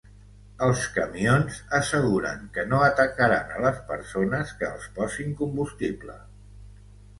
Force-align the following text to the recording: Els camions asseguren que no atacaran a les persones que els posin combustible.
Els 0.67 0.79
camions 0.93 1.59
asseguren 1.79 2.41
que 2.55 2.65
no 2.71 2.81
atacaran 2.87 3.53
a 3.53 3.61
les 3.67 3.79
persones 3.93 4.57
que 4.63 4.73
els 4.73 4.91
posin 4.99 5.39
combustible. 5.45 6.19